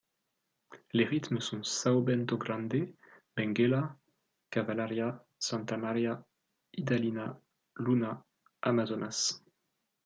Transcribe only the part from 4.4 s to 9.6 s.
cavalaria, Santa Maria, Idalina, Iuna, Amazonas.